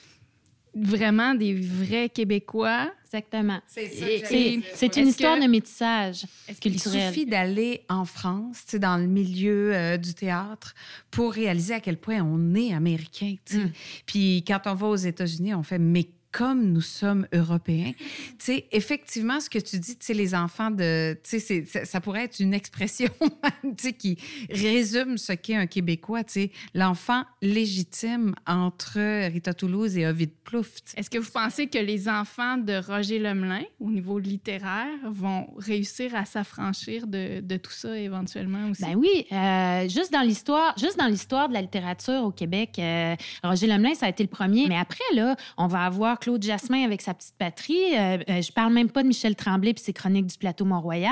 vraiment 0.74 1.36
des 1.36 1.54
vrais 1.54 2.10
Québécois. 2.10 2.92
Exactement. 3.06 3.60
C'est 3.68 4.96
une 4.96 5.08
histoire 5.08 5.38
de 5.38 5.48
métissage 5.48 6.26
Il 6.64 6.80
suffit 6.80 7.26
d'aller 7.26 7.84
en 7.90 8.06
France, 8.06 8.76
dans 8.76 8.98
le 8.98 9.08
milieu 9.08 9.76
euh, 9.76 9.98
du 9.98 10.14
théâtre, 10.14 10.74
pour 11.10 11.34
réaliser 11.34 11.74
à 11.74 11.80
quel 11.82 11.98
point 11.98 12.22
on 12.22 12.56
est 12.56 12.74
américain. 12.74 13.36
Mm. 13.52 13.66
Puis 14.06 14.46
quand 14.48 14.62
on 14.66 14.76
va 14.76 14.88
aux 14.88 14.96
États-Unis, 14.96 15.54
on 15.54 15.64
fait 15.64 15.80
mais 15.80 16.08
comme 16.32 16.72
nous 16.72 16.82
sommes 16.82 17.28
européens. 17.34 17.92
Tu 17.98 18.36
sais, 18.40 18.66
effectivement, 18.72 19.40
ce 19.40 19.50
que 19.50 19.60
tu 19.60 19.80
dis, 19.80 19.98
tu 19.98 20.06
sais, 20.06 20.14
les 20.14 20.34
enfants 20.34 20.72
de, 20.72 21.18
tu 21.24 21.40
sais, 21.40 21.66
ça 21.66 22.00
pourrait 22.00 22.24
être 22.24 22.40
une 22.40 22.54
expression, 22.54 23.10
tu 23.64 23.70
sais, 23.78 23.94
qui 23.94 24.18
résume 24.50 25.18
ce 25.18 25.34
qu'est 25.34 25.56
un 25.56 25.68
Québécois, 25.68 26.24
tu 26.24 26.34
sais, 26.34 26.52
l'enfant 26.74 27.24
légitime 27.42 28.34
entre 28.48 29.28
Rita 29.28 29.54
Toulouse 29.54 29.98
et 29.98 30.08
Ovid 30.08 30.32
Plouffe. 30.44 30.72
Est-ce 30.96 31.10
que 31.10 31.18
vous 31.18 31.32
pensez 31.32 31.68
que 31.68 31.78
les 31.78 32.08
enfants 32.08 32.58
de 32.58 32.74
Roger 32.74 33.20
Lemelin, 33.20 33.64
au 33.80 33.90
niveau 33.90 34.20
littéraire, 34.20 34.88
vont 35.06 35.48
réussir 35.58 36.16
à 36.16 36.26
s'affranchir 36.26 37.08
de, 37.08 37.42
de, 37.42 37.58
tout 37.58 37.72
ça 37.72 37.98
éventuellement 37.98 38.70
aussi? 38.70 38.84
Ben 38.84 38.96
oui, 38.96 39.26
euh, 39.32 39.90
juste 39.90 40.14
dans 40.14 40.22
l'histoire, 40.22 40.74
juste 40.78 40.98
dans 40.98 41.08
l'histoire 41.08 41.50
de 41.50 41.54
la 41.54 41.62
littérature 41.62 42.24
au 42.24 42.32
Québec, 42.32 42.76
euh, 42.80 43.16
Roger 43.44 43.68
Lemelin, 43.68 43.96
ça 43.96 44.06
a 44.06 44.10
été 44.10 44.24
le 44.24 44.30
premier. 44.30 44.68
Mais 44.68 44.78
après, 44.78 45.04
là, 45.14 45.36
on 45.58 45.68
va 45.68 45.86
avoir 45.86 46.21
Claude 46.22 46.44
Jasmin 46.44 46.86
avec 46.86 47.02
sa 47.02 47.14
petite 47.14 47.34
patrie. 47.38 47.98
Euh, 47.98 48.18
euh, 48.30 48.42
je 48.42 48.52
parle 48.52 48.72
même 48.72 48.90
pas 48.90 49.02
de 49.02 49.08
Michel 49.08 49.36
Tremblay 49.36 49.74
puis 49.74 49.84
ses 49.84 49.92
chroniques 49.92 50.28
du 50.28 50.38
plateau 50.38 50.66
Mont-Royal. 50.66 51.12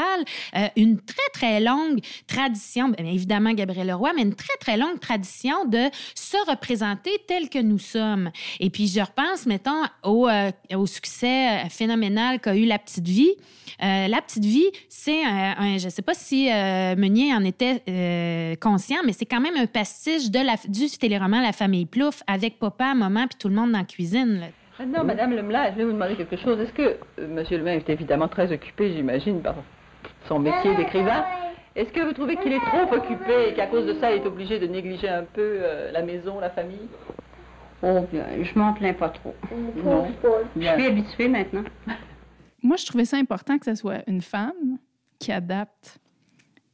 Euh, 0.55 0.67
une 0.77 1.01
très, 1.01 1.29
très 1.33 1.59
longue 1.59 1.99
tradition, 2.27 2.89
bien 2.89 3.05
évidemment 3.05 3.51
Gabriel 3.53 3.87
Leroy, 3.87 4.11
mais 4.15 4.21
une 4.21 4.35
très, 4.35 4.55
très 4.59 4.77
longue 4.77 4.99
tradition 4.99 5.65
de 5.65 5.89
se 6.13 6.37
représenter 6.49 7.11
tel 7.27 7.49
que 7.49 7.59
nous 7.59 7.79
sommes. 7.79 8.29
Et 8.59 8.69
puis, 8.69 8.87
je 8.87 9.01
repense, 9.01 9.47
mettons, 9.47 9.81
au, 10.03 10.29
au 10.75 10.85
succès 10.85 11.67
phénoménal 11.69 12.39
qu'a 12.39 12.55
eu 12.55 12.65
La 12.65 12.77
Petite 12.77 13.07
Vie. 13.07 13.33
la 13.79 14.21
Petite 14.21 14.45
Vie, 14.45 14.69
c'est 14.89 15.23
un, 15.23 15.77
je 15.79 15.89
sais 15.89 16.01
pas 16.03 16.13
si 16.13 16.45
Meunier 16.45 17.33
en 17.33 17.43
était 17.43 18.57
conscient, 18.61 18.99
mais 19.05 19.13
c'est 19.13 19.25
quand 19.25 19.41
même 19.41 19.57
un 19.57 19.65
pastiche 19.65 20.29
de 20.29 20.39
la, 20.39 20.55
du 20.67 20.87
téléroman 20.89 21.41
La 21.41 21.53
Famille 21.53 21.87
Plouf 21.87 22.21
avec 22.27 22.59
papa, 22.59 22.93
maman 22.93 23.27
puis 23.27 23.37
tout 23.39 23.49
le 23.49 23.55
monde 23.55 23.71
dans 23.71 23.79
la 23.79 23.85
cuisine. 23.85 24.51
Maintenant, 24.79 25.03
Madame 25.03 25.33
Lemelin, 25.33 25.71
je 25.71 25.75
vais 25.75 25.83
vous 25.83 25.91
demander 25.91 26.15
quelque 26.15 26.37
chose. 26.37 26.57
Est-ce 26.61 26.71
que 26.71 26.97
euh, 27.19 27.27
Monsieur 27.27 27.57
Lemelin 27.57 27.73
est 27.73 27.89
évidemment 27.89 28.29
très 28.29 28.49
occupé, 28.53 28.93
j'imagine, 28.93 29.41
par 29.41 29.55
son 30.25 30.39
métier 30.39 30.73
d'écrivain 30.73 31.25
Est-ce 31.75 31.91
que 31.91 31.99
vous 31.99 32.13
trouvez 32.13 32.37
qu'il 32.37 32.53
est 32.53 32.61
trop 32.61 32.95
occupé 32.95 33.49
et 33.49 33.53
qu'à 33.55 33.67
cause 33.67 33.85
de 33.85 33.93
ça, 33.95 34.15
il 34.15 34.21
est 34.21 34.25
obligé 34.25 34.57
de 34.57 34.67
négliger 34.67 35.09
un 35.09 35.23
peu 35.23 35.41
euh, 35.61 35.91
la 35.91 36.01
maison, 36.01 36.39
la 36.39 36.49
famille? 36.49 36.87
Oh 37.83 38.07
bien, 38.09 38.25
je 38.41 38.57
m'en 38.57 38.71
plains 38.71 38.93
pas 38.93 39.09
trop. 39.09 39.35
Non. 39.83 40.07
Je 40.55 40.61
suis 40.61 40.85
habituée 40.85 41.27
maintenant. 41.27 41.63
Moi, 42.63 42.77
je 42.77 42.85
trouvais 42.85 43.05
ça 43.05 43.17
important 43.17 43.57
que 43.57 43.65
ce 43.65 43.75
soit 43.75 43.99
une 44.07 44.21
femme 44.21 44.77
qui 45.19 45.33
adapte 45.33 45.99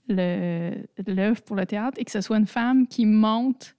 l'œuvre 0.08 1.42
pour 1.42 1.56
le 1.56 1.66
théâtre 1.66 1.98
et 2.00 2.06
que 2.06 2.12
ce 2.12 2.22
soit 2.22 2.38
une 2.38 2.46
femme 2.46 2.88
qui 2.88 3.08
monte 3.08 3.75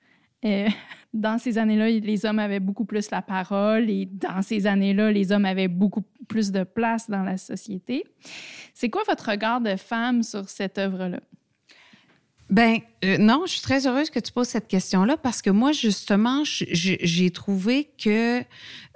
euh, 0.47 0.69
dans 1.15 1.39
ces 1.39 1.59
années-là, 1.59 1.89
les 1.89 2.27
hommes 2.27 2.39
avaient 2.39 2.61
beaucoup 2.61 2.85
plus 2.85 3.11
la 3.11 3.23
parole 3.23 3.91
et 3.91 4.07
dans 4.07 4.43
ces 4.43 4.67
années-là, 4.67 5.11
les 5.13 5.33
hommes 5.33 5.45
avaient 5.45 5.69
beaucoup 5.69 6.05
plus 6.29 6.51
de 6.53 6.65
place 6.65 7.09
dans 7.09 7.23
la 7.23 7.37
société. 7.37 8.05
C'est 8.75 8.91
quoi 8.91 9.03
votre 9.07 9.31
regard 9.31 9.61
de 9.61 9.77
femme 9.77 10.23
sur 10.23 10.49
cette 10.49 10.79
œuvre-là? 10.79 11.21
Ben 12.49 12.79
euh, 13.05 13.19
non, 13.19 13.43
je 13.47 13.53
suis 13.53 13.61
très 13.61 13.87
heureuse 13.89 14.09
que 14.09 14.21
tu 14.21 14.31
poses 14.31 14.49
cette 14.49 14.69
question-là 14.69 15.17
parce 15.17 15.43
que 15.43 15.51
moi, 15.51 15.73
justement, 15.73 16.43
j'ai 16.45 17.31
trouvé 17.31 17.91
que 18.03 18.43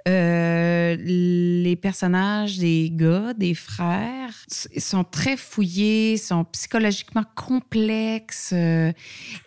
euh, 0.07 0.95
les 0.97 1.75
personnages 1.75 2.57
des 2.57 2.89
gars, 2.91 3.33
des 3.33 3.53
frères, 3.53 4.33
sont 4.47 5.03
très 5.03 5.35
fouillés, 5.35 6.15
sont 6.17 6.45
psychologiquement 6.45 7.25
complexes. 7.35 8.51
Euh, 8.53 8.93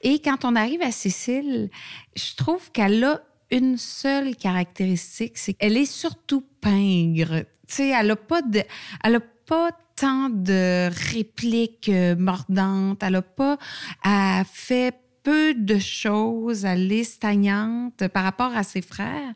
et 0.02 0.18
quand 0.20 0.44
on 0.44 0.54
arrive 0.54 0.82
à 0.82 0.92
Cécile, 0.92 1.70
je 2.14 2.36
trouve 2.36 2.70
qu'elle 2.72 3.02
a 3.04 3.22
une 3.50 3.78
seule 3.78 4.36
caractéristique, 4.36 5.38
c'est 5.38 5.54
qu'elle 5.54 5.76
est 5.76 5.90
surtout 5.90 6.44
pingre. 6.60 7.44
Tu 7.66 7.74
sais, 7.74 7.88
elle 7.88 8.10
a 8.10 8.16
pas 8.16 8.42
de, 8.42 8.62
elle 9.02 9.16
a 9.16 9.20
pas 9.46 9.70
tant 9.96 10.28
de 10.28 10.90
répliques 11.12 11.88
euh, 11.88 12.16
mordantes. 12.16 13.02
Elle 13.02 13.16
a 13.16 13.22
pas, 13.22 13.58
elle 14.04 14.44
fait 14.52 14.94
peu 15.24 15.54
de 15.54 15.78
choses, 15.78 16.64
elle 16.66 16.92
est 16.92 17.04
stagnante 17.04 18.06
par 18.08 18.24
rapport 18.24 18.54
à 18.54 18.62
ses 18.62 18.82
frères. 18.82 19.32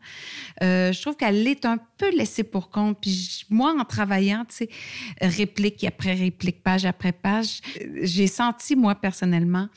Euh, 0.63 0.93
je 0.93 1.01
trouve 1.01 1.17
qu'elle 1.17 1.47
est 1.49 1.65
un 1.65 1.79
peu 1.97 2.15
laissée 2.15 2.45
pour 2.45 2.71
compte. 2.71 2.99
Puis 3.01 3.47
moi, 3.49 3.75
en 3.77 3.85
travaillant, 3.85 4.45
tu 4.45 4.57
sais, 4.57 4.69
réplique 5.21 5.83
après 5.85 6.13
réplique, 6.13 6.63
page 6.63 6.85
après 6.85 7.13
page, 7.13 7.61
j'ai 8.03 8.27
senti, 8.27 8.77
moi, 8.77 8.95
personnellement, 8.95 9.69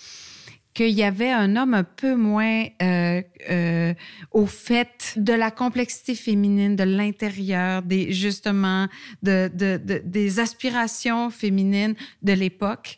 qu'il 0.73 0.91
y 0.91 1.03
avait 1.03 1.31
un 1.31 1.55
homme 1.55 1.73
un 1.73 1.83
peu 1.83 2.15
moins 2.15 2.65
euh, 2.81 3.21
euh, 3.49 3.93
au 4.31 4.45
fait 4.45 5.13
de 5.17 5.33
la 5.33 5.51
complexité 5.51 6.15
féminine, 6.15 6.75
de 6.75 6.83
l'intérieur, 6.83 7.81
des 7.81 8.13
justement 8.13 8.87
de, 9.21 9.51
de, 9.53 9.79
de, 9.83 10.01
des 10.05 10.39
aspirations 10.39 11.29
féminines 11.29 11.95
de 12.21 12.33
l'époque. 12.33 12.97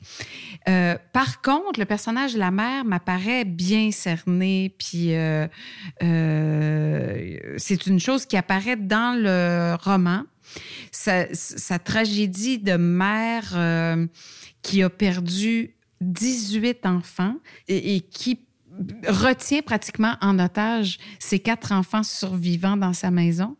Euh, 0.69 0.97
par 1.13 1.41
contre, 1.41 1.79
le 1.79 1.85
personnage 1.85 2.33
de 2.33 2.39
la 2.39 2.51
mère 2.51 2.85
m'apparaît 2.85 3.45
bien 3.45 3.89
cerné, 3.91 4.75
puis 4.77 5.15
euh, 5.15 5.47
euh, 6.03 7.37
c'est 7.57 7.87
une 7.87 7.99
chose 7.99 8.25
qui 8.25 8.37
apparaît 8.37 8.77
dans 8.77 9.19
le 9.19 9.75
roman. 9.81 10.23
Sa, 10.91 11.33
sa 11.33 11.79
tragédie 11.79 12.59
de 12.59 12.73
mère 12.73 13.53
euh, 13.55 14.05
qui 14.61 14.83
a 14.83 14.89
perdu 14.89 15.73
18 16.03 16.86
enfants 16.86 17.36
et, 17.67 18.01
qui 18.01 18.39
retient 19.07 19.62
pratiquement 19.62 20.15
en 20.22 20.39
otage 20.39 20.98
ses 21.19 21.39
quatre 21.39 21.72
enfants 21.72 22.01
survivants 22.01 22.77
dans 22.77 22.93
sa 22.93 23.12
maison. 23.12 23.55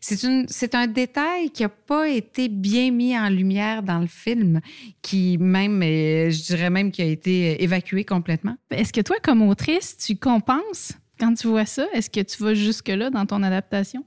C'est 0.00 0.74
un 0.74 0.86
détail 0.86 1.50
qui 1.50 1.62
n'a 1.62 1.68
pas 1.68 2.08
été 2.08 2.48
bien 2.48 2.90
mis 2.90 3.18
en 3.18 3.28
lumière 3.28 3.82
dans 3.82 3.98
le 3.98 4.06
film, 4.06 4.60
qui 5.02 5.36
même, 5.38 5.82
je 5.82 6.46
dirais 6.46 6.70
même, 6.70 6.90
qui 6.90 7.02
a 7.02 7.06
été 7.06 7.62
évacué 7.62 8.04
complètement. 8.04 8.56
Est-ce 8.70 8.92
que 8.92 9.02
toi, 9.02 9.16
comme 9.22 9.42
autrice, 9.42 9.96
tu 9.98 10.16
compenses 10.16 10.92
quand 11.20 11.34
tu 11.34 11.48
vois 11.48 11.66
ça? 11.66 11.86
Est-ce 11.92 12.08
que 12.08 12.20
tu 12.20 12.42
vas 12.42 12.54
jusque-là 12.54 13.10
dans 13.10 13.26
ton 13.26 13.42
adaptation? 13.42 14.04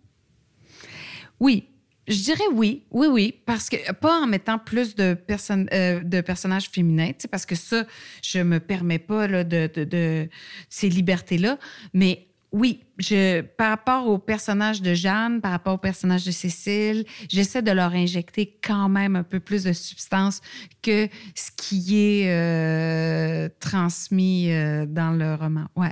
Oui, 1.39 1.69
je 2.07 2.23
dirais 2.23 2.43
oui, 2.53 2.83
oui, 2.91 3.07
oui, 3.07 3.35
parce 3.45 3.69
que 3.69 3.91
pas 3.93 4.21
en 4.21 4.27
mettant 4.27 4.57
plus 4.57 4.95
de, 4.95 5.13
personnes, 5.13 5.67
euh, 5.73 6.01
de 6.01 6.21
personnages 6.21 6.69
féminins, 6.69 7.11
parce 7.29 7.45
que 7.45 7.55
ça, 7.55 7.85
je 8.23 8.39
me 8.39 8.59
permets 8.59 8.99
pas 8.99 9.27
là, 9.27 9.43
de, 9.43 9.69
de, 9.73 9.83
de, 9.83 10.29
ces 10.69 10.89
libertés-là. 10.89 11.57
Mais 11.93 12.27
oui, 12.53 12.83
je, 12.97 13.41
par 13.41 13.69
rapport 13.69 14.07
au 14.07 14.17
personnage 14.17 14.81
de 14.81 14.93
Jeanne, 14.93 15.41
par 15.41 15.51
rapport 15.51 15.73
au 15.73 15.77
personnage 15.77 16.25
de 16.25 16.31
Cécile, 16.31 17.05
j'essaie 17.29 17.61
de 17.61 17.71
leur 17.71 17.93
injecter 17.93 18.57
quand 18.63 18.87
même 18.87 19.17
un 19.17 19.23
peu 19.23 19.41
plus 19.41 19.65
de 19.65 19.73
substance 19.73 20.41
que 20.81 21.09
ce 21.35 21.51
qui 21.57 21.97
est 21.97 22.29
euh, 22.29 23.49
transmis 23.59 24.51
euh, 24.51 24.85
dans 24.85 25.11
le 25.11 25.35
roman. 25.35 25.65
Ouais. 25.75 25.91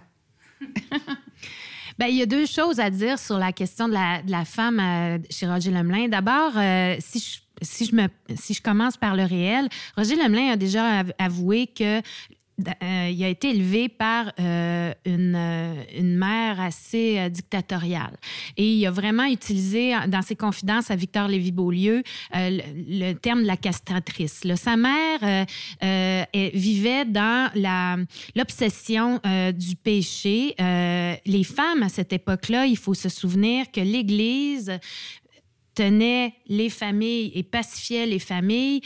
Bien, 2.06 2.14
il 2.14 2.20
y 2.20 2.22
a 2.22 2.28
deux 2.28 2.46
choses 2.46 2.80
à 2.80 2.92
dire 2.92 3.18
sur 3.18 3.40
la 3.40 3.52
question 3.52 3.88
de 3.88 3.94
la, 3.94 4.22
de 4.22 4.30
la 4.30 4.46
femme 4.46 4.80
euh, 4.80 5.18
chez 5.32 5.48
Roger 5.48 5.72
Lemelin. 5.72 6.08
D'abord, 6.08 6.52
euh, 6.56 6.96
si 7.00 7.20
je 7.20 7.40
si 7.62 7.86
je, 7.86 7.96
me, 7.96 8.08
si 8.36 8.54
je 8.54 8.62
commence 8.62 8.98
par 8.98 9.16
le 9.16 9.24
réel, 9.24 9.70
Roger 9.98 10.16
Lemelin 10.16 10.52
a 10.52 10.56
déjà 10.56 11.04
avoué 11.18 11.68
que 11.68 12.02
euh, 12.58 13.10
il 13.12 13.22
a 13.22 13.28
été 13.28 13.50
élevé 13.50 13.90
par 13.90 14.32
euh, 14.40 14.94
une, 15.04 15.36
euh, 15.36 15.84
une, 15.98 16.16
mère 16.16 16.62
assez 16.62 17.30
dictatoriale. 17.30 18.16
Et 18.56 18.76
il 18.76 18.86
a 18.86 18.92
vraiment 18.92 19.26
utilisé 19.26 19.94
dans 20.08 20.22
ses 20.22 20.38
confidences 20.38 20.90
à 20.90 20.96
Victor 20.96 21.28
Lévy-Beaulieu 21.28 22.02
le, 22.34 23.14
terme 23.14 23.42
de 23.42 23.48
la 23.48 23.58
castratrice. 23.58 24.44
Sa 24.56 24.78
mère 24.78 25.46
vivait 26.54 27.06
dans 27.06 27.52
l'obsession 28.36 29.20
du 29.54 29.76
péché. 29.76 30.56
les 30.58 31.44
femmes 31.44 31.84
à 31.84 31.90
cette 31.90 32.14
époque-là, 32.14 32.66
il 32.68 32.78
faut 32.78 32.94
se 32.94 33.10
souvenir 33.10 33.70
que 33.72 33.82
l'Église 33.82 34.80
tenait 35.74 36.34
les 36.48 36.70
familles 36.70 37.32
et 37.36 37.44
pacifiait 37.44 38.06
les 38.06 38.20
familles 38.20 38.82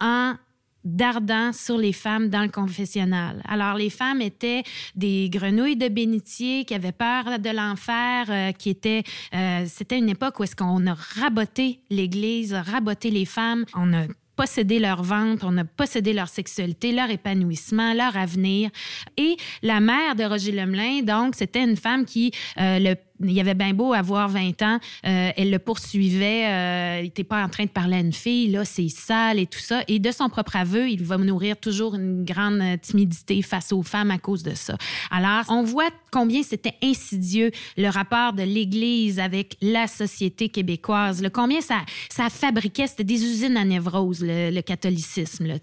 en 0.00 0.34
d'ardent 0.84 1.52
sur 1.52 1.78
les 1.78 1.92
femmes 1.92 2.28
dans 2.28 2.42
le 2.42 2.48
confessionnal. 2.48 3.42
Alors, 3.48 3.76
les 3.76 3.90
femmes 3.90 4.20
étaient 4.20 4.62
des 4.94 5.30
grenouilles 5.30 5.76
de 5.76 5.88
bénitier 5.88 6.64
qui 6.64 6.74
avaient 6.74 6.92
peur 6.92 7.38
de 7.38 7.50
l'enfer, 7.50 8.26
euh, 8.28 8.52
qui 8.52 8.70
étaient... 8.70 9.02
Euh, 9.34 9.64
c'était 9.66 9.98
une 9.98 10.08
époque 10.08 10.38
où 10.40 10.44
est-ce 10.44 10.56
qu'on 10.56 10.86
a 10.86 10.94
raboté 10.94 11.80
l'Église, 11.90 12.54
raboté 12.54 13.10
les 13.10 13.24
femmes, 13.24 13.64
on 13.74 13.92
a 13.94 14.06
possédé 14.36 14.78
leur 14.78 15.02
ventre, 15.02 15.46
on 15.48 15.56
a 15.58 15.64
possédé 15.64 16.12
leur 16.12 16.28
sexualité, 16.28 16.92
leur 16.92 17.10
épanouissement, 17.10 17.94
leur 17.94 18.16
avenir. 18.16 18.70
Et 19.16 19.36
la 19.62 19.80
mère 19.80 20.16
de 20.16 20.24
Roger 20.24 20.52
Lemelin, 20.52 21.02
donc, 21.02 21.34
c'était 21.36 21.62
une 21.62 21.76
femme 21.76 22.04
qui, 22.04 22.32
euh, 22.58 22.78
le 22.78 22.96
il 23.28 23.32
y 23.32 23.40
avait 23.40 23.54
bien 23.54 23.74
beau 23.74 23.92
avoir 23.92 24.28
20 24.28 24.62
ans, 24.62 24.78
euh, 25.06 25.30
elle 25.36 25.50
le 25.50 25.58
poursuivait, 25.58 26.46
euh, 26.46 26.98
il 27.00 27.04
n'était 27.04 27.24
pas 27.24 27.42
en 27.42 27.48
train 27.48 27.64
de 27.64 27.70
parler 27.70 27.96
à 27.96 28.00
une 28.00 28.12
fille, 28.12 28.50
là, 28.50 28.64
c'est 28.64 28.88
sale 28.88 29.38
et 29.38 29.46
tout 29.46 29.58
ça. 29.58 29.82
Et 29.88 29.98
de 29.98 30.10
son 30.10 30.28
propre 30.28 30.56
aveu, 30.56 30.88
il 30.88 31.02
va 31.02 31.16
nourrir 31.16 31.56
toujours 31.56 31.94
une 31.94 32.24
grande 32.24 32.62
timidité 32.80 33.40
face 33.42 33.72
aux 33.72 33.82
femmes 33.82 34.10
à 34.10 34.18
cause 34.18 34.42
de 34.42 34.54
ça. 34.54 34.76
Alors, 35.10 35.44
on 35.48 35.62
voit 35.62 35.90
combien 36.10 36.42
c'était 36.42 36.74
insidieux 36.82 37.50
le 37.76 37.88
rapport 37.88 38.32
de 38.32 38.42
l'Église 38.42 39.18
avec 39.18 39.56
la 39.60 39.86
société 39.86 40.48
québécoise, 40.48 41.22
le 41.22 41.30
combien 41.30 41.60
ça, 41.60 41.80
ça 42.08 42.30
fabriquait, 42.30 42.86
c'était 42.86 43.04
des 43.04 43.24
usines 43.24 43.56
à 43.56 43.64
névrose, 43.64 44.22
le, 44.22 44.60
catholicisme. 44.60 45.46
Là, 45.46 45.56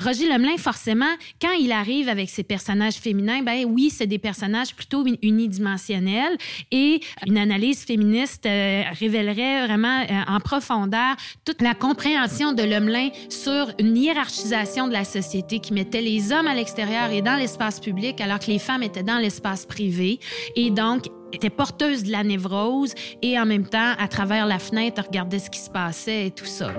Roger 0.00 0.26
Lemelin, 0.26 0.56
forcément, 0.56 1.12
quand 1.40 1.52
il 1.52 1.72
arrive 1.72 2.08
avec 2.08 2.30
ses 2.30 2.42
personnages 2.42 2.94
féminins, 2.94 3.42
ben 3.42 3.64
oui, 3.66 3.90
c'est 3.90 4.06
des 4.06 4.18
personnages 4.18 4.74
plutôt 4.74 5.04
unidimensionnels 5.22 6.36
et 6.70 6.89
une 7.26 7.38
analyse 7.38 7.84
féministe 7.84 8.46
euh, 8.46 8.82
révélerait 8.98 9.66
vraiment 9.66 10.00
euh, 10.00 10.34
en 10.34 10.40
profondeur 10.40 11.16
toute 11.44 11.62
la 11.62 11.74
compréhension 11.74 12.52
de 12.52 12.62
Lemelin 12.62 13.10
sur 13.28 13.68
une 13.78 13.96
hiérarchisation 13.96 14.88
de 14.88 14.92
la 14.92 15.04
société 15.04 15.60
qui 15.60 15.72
mettait 15.72 16.00
les 16.00 16.32
hommes 16.32 16.46
à 16.46 16.54
l'extérieur 16.54 17.10
et 17.10 17.22
dans 17.22 17.36
l'espace 17.36 17.80
public 17.80 18.20
alors 18.20 18.38
que 18.38 18.46
les 18.46 18.58
femmes 18.58 18.82
étaient 18.82 19.02
dans 19.02 19.18
l'espace 19.18 19.66
privé 19.66 20.20
et 20.56 20.70
donc 20.70 21.04
était 21.32 21.50
porteuse 21.50 22.04
de 22.04 22.12
la 22.12 22.24
névrose 22.24 22.94
et 23.22 23.38
en 23.38 23.46
même 23.46 23.66
temps, 23.66 23.92
à 23.98 24.08
travers 24.08 24.46
la 24.46 24.58
fenêtre, 24.58 25.02
regardait 25.06 25.38
ce 25.38 25.50
qui 25.50 25.60
se 25.60 25.70
passait 25.70 26.26
et 26.26 26.30
tout 26.30 26.44
ça. 26.44 26.70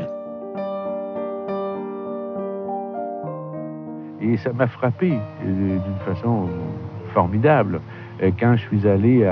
Et 4.22 4.38
ça 4.38 4.53
m'a 4.53 4.68
frappé 4.68 5.12
euh, 5.12 5.80
d'une 5.80 6.00
façon 6.06 6.48
formidable 7.13 7.82
quand 8.40 8.56
je 8.56 8.62
suis 8.68 8.88
allé 8.88 9.28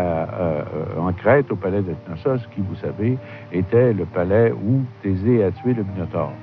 en 0.98 1.13
Crète, 1.13 1.51
au 1.51 1.55
palais 1.55 1.81
de 1.81 1.93
Knossos, 2.08 2.48
qui, 2.55 2.62
vous 2.62 2.75
savez, 2.75 3.17
était 3.51 3.93
le 3.93 4.05
palais 4.05 4.51
où 4.51 4.81
Thésée 5.03 5.43
a 5.43 5.51
tué 5.51 5.74
le 5.74 5.84
Minotaure. 5.84 6.34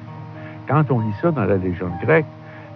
Quand 0.68 0.84
on 0.90 1.00
lit 1.00 1.14
ça 1.20 1.30
dans 1.30 1.44
la 1.44 1.56
légende 1.56 1.92
grecque, 2.02 2.26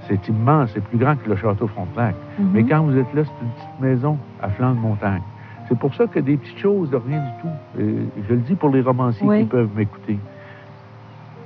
c'est 0.09 0.29
immense, 0.29 0.71
c'est 0.75 0.83
plus 0.83 0.99
grand 0.99 1.17
que 1.17 1.29
le 1.29 1.37
château 1.37 1.69
Frontenac. 1.69 2.15
Mm-hmm. 2.15 2.45
Mais 2.53 2.65
quand 2.65 2.83
vous 2.83 2.97
êtes 2.97 3.15
là, 3.15 3.23
c'est 3.25 3.45
une 3.45 3.51
petite 3.51 3.81
maison 3.81 4.19
à 4.43 4.49
flanc 4.49 4.73
de 4.73 4.81
montagne. 4.81 5.23
C'est 5.69 5.79
pour 5.79 5.95
ça 5.95 6.07
que 6.09 6.19
des 6.19 6.37
petites 6.37 6.59
choses 6.59 6.91
de 6.91 6.97
rien 6.97 7.21
du 7.21 7.43
tout. 7.43 7.81
Euh, 7.81 8.05
je 8.29 8.35
le 8.35 8.41
dis 8.41 8.55
pour 8.57 8.71
les 8.71 8.81
romanciers 8.81 9.29
qui 9.39 9.45
peuvent 9.45 9.71
m'écouter. 9.77 10.19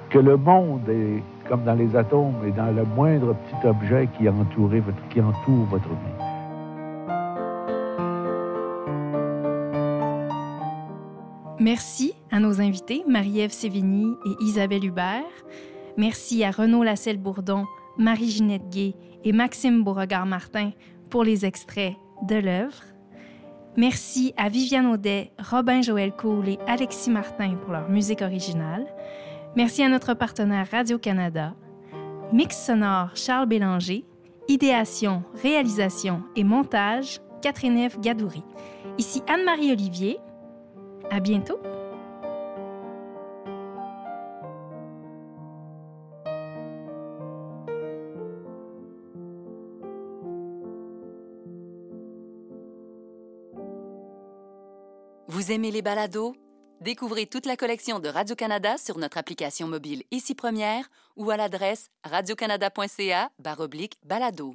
Que 0.08 0.18
le 0.18 0.38
monde 0.38 0.88
est 0.88 1.22
comme 1.48 1.64
dans 1.64 1.74
les 1.74 1.94
atomes 1.94 2.36
et 2.46 2.52
dans 2.52 2.74
le 2.74 2.84
moindre 2.96 3.34
petit 3.34 3.66
objet 3.66 4.08
qui 4.16 4.28
entoure 4.28 4.70
votre 4.70 5.88
vie. 5.88 6.23
Merci 11.64 12.12
à 12.30 12.40
nos 12.40 12.60
invités, 12.60 13.04
Marie-Ève 13.08 13.50
Sévigny 13.50 14.12
et 14.26 14.44
Isabelle 14.44 14.84
Hubert. 14.84 15.24
Merci 15.96 16.44
à 16.44 16.50
Renaud 16.50 16.82
Lasselle-Bourdon, 16.82 17.64
Marie-Ginette 17.96 18.68
Gay 18.68 18.94
et 19.24 19.32
Maxime 19.32 19.82
Beauregard-Martin 19.82 20.72
pour 21.08 21.24
les 21.24 21.46
extraits 21.46 21.94
de 22.28 22.34
l'œuvre. 22.34 22.82
Merci 23.78 24.34
à 24.36 24.50
Viviane 24.50 24.88
Audet, 24.88 25.32
Robin 25.38 25.80
Joël 25.80 26.12
Cool 26.12 26.50
et 26.50 26.58
Alexis 26.66 27.08
Martin 27.08 27.54
pour 27.54 27.72
leur 27.72 27.88
musique 27.88 28.20
originale. 28.20 28.84
Merci 29.56 29.82
à 29.82 29.88
notre 29.88 30.12
partenaire 30.12 30.68
Radio-Canada. 30.70 31.54
Mix 32.30 32.62
sonore 32.62 33.16
Charles 33.16 33.48
Bélanger. 33.48 34.04
Idéation, 34.48 35.22
réalisation 35.42 36.24
et 36.36 36.44
montage 36.44 37.22
Catherine 37.40 37.88
F. 37.88 37.98
Gadouri. 38.00 38.42
Ici 38.98 39.22
Anne-Marie 39.26 39.72
Olivier. 39.72 40.18
À 41.10 41.20
bientôt! 41.20 41.60
Vous 55.28 55.52
aimez 55.52 55.70
les 55.70 55.82
balados? 55.82 56.34
Découvrez 56.80 57.26
toute 57.26 57.46
la 57.46 57.56
collection 57.56 57.98
de 57.98 58.08
Radio-Canada 58.08 58.76
sur 58.78 58.98
notre 58.98 59.18
application 59.18 59.66
mobile 59.66 60.02
Ici 60.10 60.34
Première 60.34 60.88
ou 61.16 61.30
à 61.30 61.36
l'adresse 61.36 61.88
radiocanada.ca 62.04 63.30
balado. 64.04 64.54